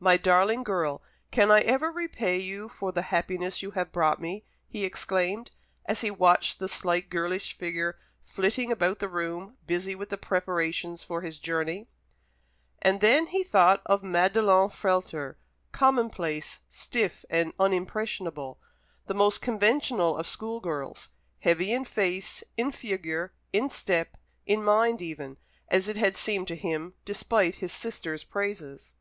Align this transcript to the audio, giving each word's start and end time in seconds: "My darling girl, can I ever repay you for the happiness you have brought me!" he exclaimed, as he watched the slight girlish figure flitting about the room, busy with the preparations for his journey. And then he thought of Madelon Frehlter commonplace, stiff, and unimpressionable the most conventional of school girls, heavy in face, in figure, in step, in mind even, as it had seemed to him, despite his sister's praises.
"My 0.00 0.16
darling 0.16 0.64
girl, 0.64 1.02
can 1.30 1.52
I 1.52 1.60
ever 1.60 1.92
repay 1.92 2.36
you 2.36 2.68
for 2.68 2.90
the 2.90 3.02
happiness 3.14 3.62
you 3.62 3.70
have 3.78 3.92
brought 3.92 4.20
me!" 4.20 4.44
he 4.66 4.84
exclaimed, 4.84 5.52
as 5.84 6.00
he 6.00 6.10
watched 6.10 6.58
the 6.58 6.68
slight 6.68 7.08
girlish 7.08 7.56
figure 7.56 7.96
flitting 8.24 8.72
about 8.72 8.98
the 8.98 9.06
room, 9.08 9.56
busy 9.64 9.94
with 9.94 10.08
the 10.08 10.18
preparations 10.18 11.04
for 11.04 11.20
his 11.20 11.38
journey. 11.38 11.86
And 12.82 13.00
then 13.00 13.28
he 13.28 13.44
thought 13.44 13.82
of 13.86 14.02
Madelon 14.02 14.68
Frehlter 14.70 15.36
commonplace, 15.70 16.62
stiff, 16.68 17.24
and 17.30 17.52
unimpressionable 17.60 18.58
the 19.06 19.14
most 19.14 19.40
conventional 19.40 20.16
of 20.16 20.26
school 20.26 20.58
girls, 20.58 21.10
heavy 21.38 21.70
in 21.72 21.84
face, 21.84 22.42
in 22.56 22.72
figure, 22.72 23.32
in 23.52 23.70
step, 23.70 24.16
in 24.44 24.64
mind 24.64 25.00
even, 25.00 25.36
as 25.68 25.86
it 25.86 25.96
had 25.98 26.16
seemed 26.16 26.48
to 26.48 26.56
him, 26.56 26.94
despite 27.04 27.54
his 27.54 27.72
sister's 27.72 28.24
praises. 28.24 28.96